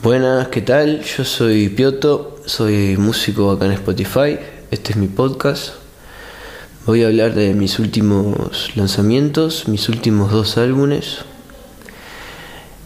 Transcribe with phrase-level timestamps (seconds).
[0.00, 1.02] Buenas, ¿qué tal?
[1.02, 4.38] Yo soy Pioto, soy músico acá en Spotify.
[4.70, 5.70] Este es mi podcast.
[6.86, 11.24] Voy a hablar de mis últimos lanzamientos, mis últimos dos álbumes.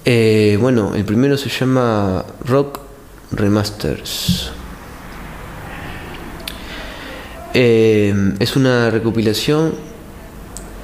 [0.06, 2.80] Eh, bueno, el primero se llama Rock
[3.30, 4.50] Remasters.
[7.52, 9.74] Eh, es una recopilación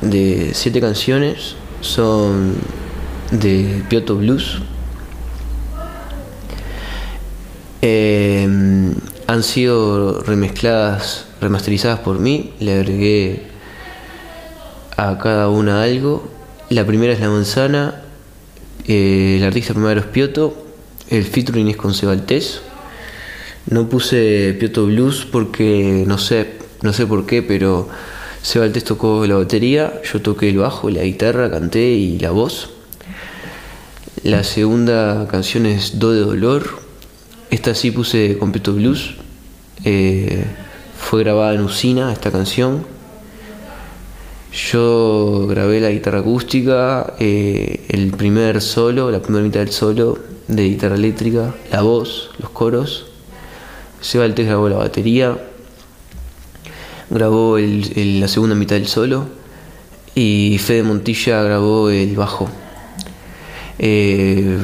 [0.03, 1.57] de siete canciones.
[1.81, 2.53] Son
[3.31, 4.61] de Pioto Blues.
[7.83, 8.49] Eh,
[9.27, 12.55] han sido remezcladas, remasterizadas por mí.
[12.61, 13.43] Le agregué
[14.97, 16.29] a cada una algo.
[16.71, 18.03] La primera es La Manzana.
[18.87, 20.67] Eh, el artista primero es Pioto.
[21.09, 22.63] El featuring es con Sebaltés.
[23.71, 27.89] No puse Pioto Blues porque no sé, no sé por qué, pero
[28.43, 32.71] Sebaltés tocó la batería, yo toqué el bajo, la guitarra, canté y la voz.
[34.23, 36.88] La segunda canción es Do de Dolor.
[37.51, 39.15] Esta sí puse Completo Blues.
[39.85, 40.45] Eh,
[40.99, 42.85] fue grabada en Usina esta canción.
[44.53, 50.65] Yo grabé la guitarra acústica, eh, el primer solo, la primera mitad del solo de
[50.65, 53.07] guitarra eléctrica, la voz, los coros.
[54.01, 55.39] Seba Altés grabó la batería,
[57.09, 59.27] grabó la segunda mitad del solo
[60.15, 62.49] y Fede Montilla grabó el bajo.
[63.79, 64.59] Eh,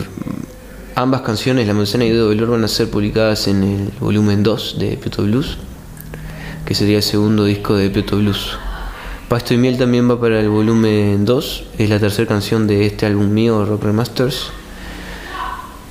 [0.94, 4.78] ambas canciones, La Manzana y de Dolor, van a ser publicadas en el volumen 2
[4.78, 5.58] de Pioto Blues,
[6.64, 8.56] que sería el segundo disco de Pioto Blues.
[9.28, 13.06] Pasto y Miel también va para el volumen 2, es la tercera canción de este
[13.06, 14.50] álbum mío, Rock Remasters.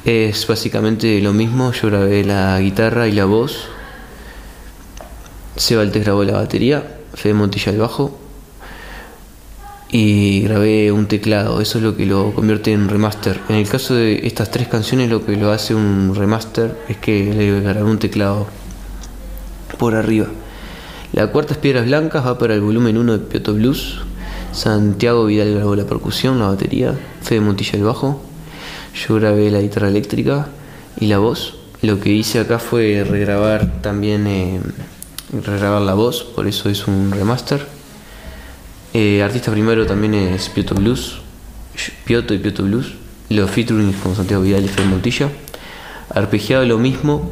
[0.06, 3.68] Es básicamente lo mismo, yo grabé la guitarra y la voz,
[5.56, 8.23] Seba Altés grabó la batería, Fede Montilla el bajo
[9.96, 13.40] y grabé un teclado, eso es lo que lo convierte en remaster.
[13.48, 17.32] En el caso de estas tres canciones lo que lo hace un remaster es que
[17.32, 18.48] le grabé un teclado
[19.78, 20.26] por arriba.
[21.12, 24.00] La cuarta es Piedras Blancas, va para el volumen 1 de Pioto Blues.
[24.52, 28.20] Santiago Vidal grabó la percusión, la batería, Fede Montilla el bajo.
[28.96, 30.48] Yo grabé la guitarra eléctrica
[31.00, 31.54] y la voz.
[31.84, 34.60] Lo que hice acá fue regrabar también, eh,
[35.46, 37.73] regrabar la voz, por eso es un remaster.
[38.96, 41.18] Eh, artista primero también es Pioto Blues,
[42.06, 42.94] Pioto y Pioto Blues.
[43.30, 45.30] Los featuring con Santiago Vidal y Fede Montilla.
[46.10, 47.32] Arpegiado lo mismo,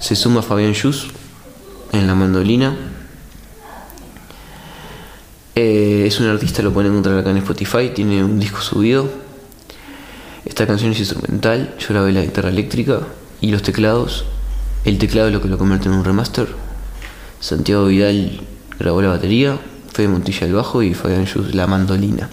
[0.00, 1.08] se suma Fabián Yus
[1.92, 2.74] en la mandolina.
[5.54, 9.10] Eh, es un artista, lo pueden encontrar acá en Spotify, tiene un disco subido.
[10.46, 13.00] Esta canción es instrumental, yo grabé la guitarra eléctrica
[13.42, 14.24] y los teclados.
[14.86, 16.46] El teclado es lo que lo convierte en un remaster.
[17.40, 18.40] Santiago Vidal
[18.78, 19.58] grabó la batería,
[19.96, 22.28] Fede Montilla el bajo y Fabián Yus la mandolina.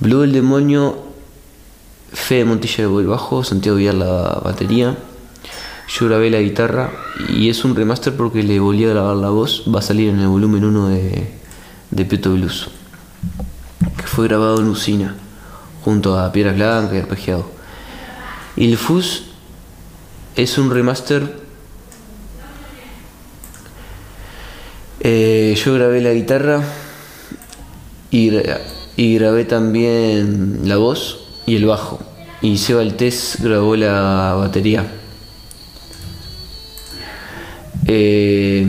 [0.00, 1.04] Blue el demonio,
[2.12, 4.98] Fede Montilla el bajo, Santiago Vidal la batería.
[5.88, 6.90] Yo grabé la guitarra
[7.28, 9.66] y es un remaster porque le volví a grabar la voz.
[9.72, 11.32] Va a salir en el volumen 1 de,
[11.92, 12.70] de Peto Blues,
[13.96, 15.14] que fue grabado en Usina,
[15.84, 17.48] junto a Piedras Blancas y Arpegiado.
[18.56, 19.26] Y el Fus
[20.34, 21.46] es un remaster
[25.00, 26.62] Eh, yo grabé la guitarra
[28.10, 28.30] y,
[28.96, 31.98] y, grabé también la voz y el bajo.
[32.40, 34.86] Y Seba Altés grabó la batería.
[37.86, 38.64] Eh,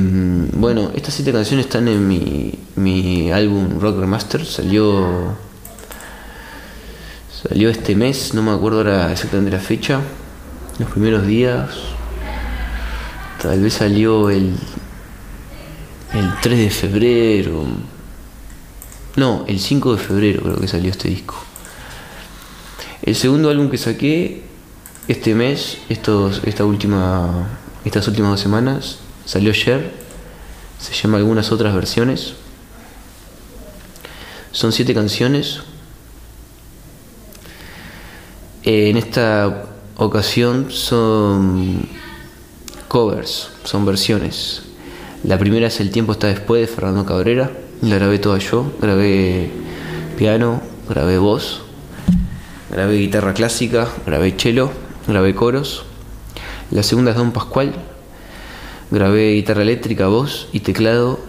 [0.53, 4.45] bueno, estas siete canciones están en mi, mi álbum Rock Remaster.
[4.45, 5.38] Salió.
[7.44, 10.01] Salió este mes, no me acuerdo ahora exactamente la fecha.
[10.79, 11.69] Los primeros días.
[13.41, 14.55] Tal vez salió el
[16.14, 17.66] el 3 de febrero.
[19.16, 21.36] No, el 5 de febrero creo que salió este disco.
[23.02, 24.44] El segundo álbum que saqué
[25.08, 27.47] este mes, estos, esta última,
[27.86, 29.94] estas últimas dos semanas, salió ayer.
[30.80, 32.34] Se llama Algunas otras versiones.
[34.52, 35.62] Son siete canciones.
[38.64, 39.66] En esta
[39.97, 41.88] ocasión son
[42.88, 44.68] covers, son versiones.
[45.23, 47.51] La primera es El tiempo está después de Fernando Cabrera.
[47.81, 48.71] La grabé toda yo.
[48.81, 49.51] Grabé
[50.17, 51.61] piano, grabé voz,
[52.71, 54.71] grabé guitarra clásica, grabé cello,
[55.07, 55.83] grabé coros.
[56.71, 57.75] La segunda es Don Pascual.
[58.91, 61.19] Grabé guitarra eléctrica, voz y teclado.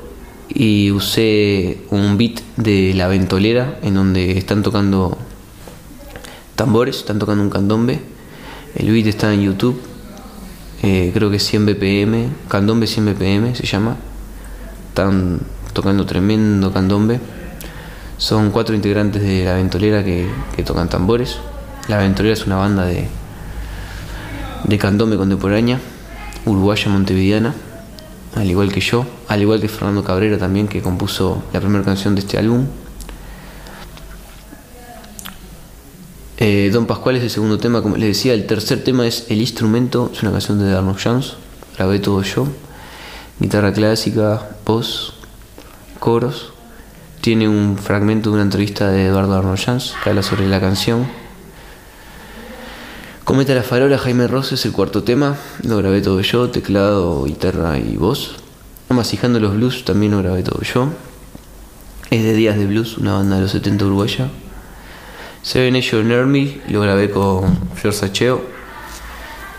[0.48, 5.18] Y usé un beat de La Ventolera en donde están tocando
[6.54, 8.00] tambores, están tocando un candombe.
[8.76, 9.89] El beat está en YouTube
[10.82, 13.96] eh, creo que 100 BPM, candombe 100 BPM se llama.
[14.88, 15.40] Están
[15.72, 17.20] tocando tremendo candombe.
[18.16, 20.28] Son cuatro integrantes de La Ventolera que,
[20.64, 21.38] tocan tambores.
[21.88, 23.08] La Ventolera es una banda de,
[24.64, 25.80] de candombe contemporánea,
[26.44, 27.54] uruguaya montevideana,
[28.36, 32.14] al igual que yo, al igual que Fernando Cabrera también, que compuso la primera canción
[32.14, 32.66] de este álbum.
[36.42, 39.42] Eh, Don Pascual es el segundo tema, como les decía, el tercer tema es El
[39.42, 41.34] Instrumento, es una canción de Arnold Jones,
[41.76, 42.48] grabé todo yo,
[43.38, 45.12] guitarra clásica, voz,
[45.98, 46.54] coros,
[47.20, 51.06] tiene un fragmento de una entrevista de Eduardo Arnold Jones que habla sobre la canción.
[53.24, 57.78] Cometa la farola, Jaime Ross es el cuarto tema, lo grabé todo yo, teclado, guitarra
[57.78, 58.36] y voz.
[58.88, 60.88] Amasijando los blues también lo grabé todo yo.
[62.08, 64.30] Es de Días de Blues, una banda de los 70 uruguaya.
[65.42, 68.42] Seven Nation Army lo grabé con Flor Sacheo.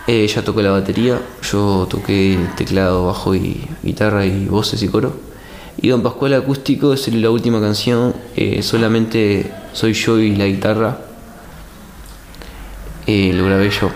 [0.06, 5.16] Ella tocó la batería, yo toqué teclado, bajo y guitarra y voces y coro.
[5.82, 11.00] Y Don Pascual Acústico es la última canción, eh, solamente soy yo y la guitarra.
[13.08, 13.90] Eh, lo grabé yo.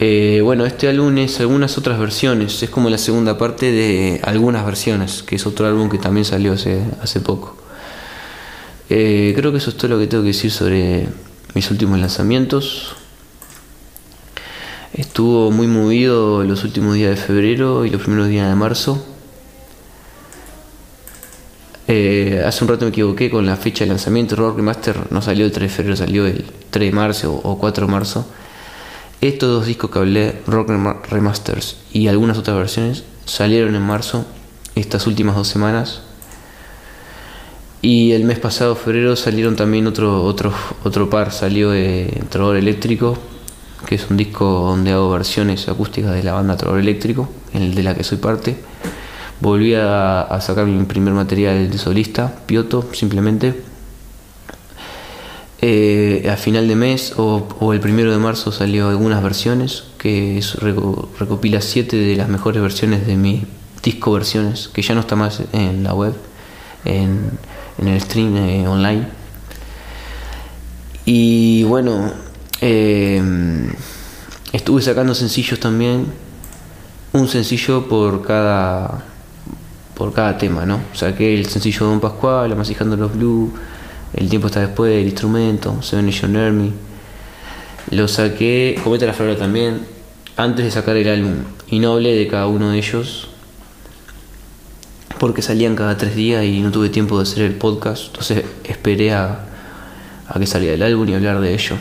[0.00, 4.66] Eh, bueno, este álbum es algunas otras versiones, es como la segunda parte de algunas
[4.66, 7.56] versiones, que es otro álbum que también salió hace poco.
[8.88, 11.08] Eh, creo que eso es todo lo que tengo que decir sobre
[11.54, 12.94] mis últimos lanzamientos.
[14.92, 19.04] Estuvo muy movido los últimos días de febrero y los primeros días de marzo.
[21.88, 24.36] Eh, hace un rato me equivoqué con la fecha de lanzamiento.
[24.36, 27.86] Rock Remaster no salió el 3 de febrero, salió el 3 de marzo o 4
[27.86, 28.26] de marzo.
[29.20, 30.70] Estos dos discos que hablé, Rock
[31.10, 34.26] Remasters y algunas otras versiones, salieron en marzo,
[34.74, 36.02] estas últimas dos semanas.
[37.86, 40.52] Y el mes pasado, febrero, salieron también otro, otro,
[40.82, 41.30] otro par.
[41.30, 43.16] Salió de Trovador Eléctrico,
[43.86, 47.84] que es un disco donde hago versiones acústicas de la banda Trovador Eléctrico, el de
[47.84, 48.56] la que soy parte.
[49.38, 53.54] Volví a, sacar mi primer material de solista, Pioto, simplemente.
[55.62, 60.42] Eh, a final de mes o, el primero de marzo salió algunas versiones, que
[61.20, 63.44] recopila siete de las mejores versiones de mi
[63.80, 66.14] disco versiones, que ya no está más en la web.
[66.84, 67.30] En,
[67.78, 69.06] en el stream eh, online.
[71.04, 72.12] Y bueno,
[72.60, 73.22] eh,
[74.52, 76.06] estuve sacando sencillos también,
[77.12, 79.04] un sencillo por cada
[79.96, 80.80] por cada tema, ¿no?
[80.92, 83.50] Saqué el sencillo de Don Pascual, Amasijando los Blues,
[84.12, 86.72] El tiempo está después, el instrumento, Seven Nation Army.
[87.90, 89.80] Lo saqué, Cometa la Flora también,
[90.36, 91.36] antes de sacar el álbum.
[91.68, 93.28] Y no hablé de cada uno de ellos,
[95.18, 99.12] porque salían cada tres días y no tuve tiempo de hacer el podcast, entonces esperé
[99.12, 99.46] a,
[100.38, 101.76] que saliera el álbum y hablar de ello.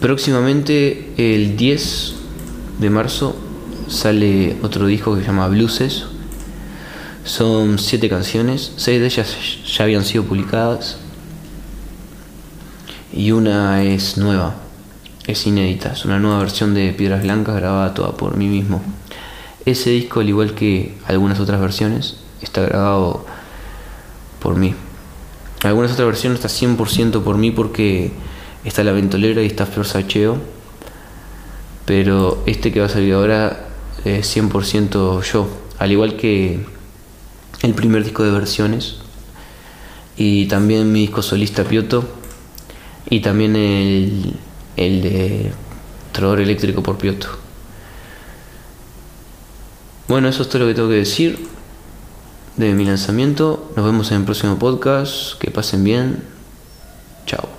[0.00, 2.14] Próximamente, el 10
[2.78, 3.36] de marzo,
[3.88, 6.04] sale otro disco que se llama Blueses.
[7.24, 9.36] Son siete canciones, seis de ellas
[9.76, 10.98] ya habían sido publicadas
[13.12, 14.54] y una es nueva,
[15.26, 18.82] es inédita, es una nueva versión de Piedras Blancas grabada toda por mí mismo.
[19.68, 23.26] Ese disco, al igual que algunas otras versiones, está grabado
[24.40, 24.74] por mí.
[25.62, 28.10] Algunas otras versiones está 100% por mí porque
[28.64, 30.38] está La Ventolera y está Flor Sacheo.
[31.84, 33.68] Pero este que va a salir ahora
[34.06, 35.50] es 100% yo.
[35.78, 36.64] Al igual que
[37.60, 38.94] el primer disco de versiones.
[40.16, 42.08] Y también mi disco solista Pioto.
[43.10, 44.34] Y también el,
[44.78, 45.52] el de
[46.12, 47.47] Trovador Eléctrico por Pioto.
[50.08, 51.38] Bueno, eso es todo lo que tengo que decir
[52.56, 53.70] de mi lanzamiento.
[53.76, 55.38] Nos vemos en el próximo podcast.
[55.38, 56.24] Que pasen bien.
[57.26, 57.57] Chao.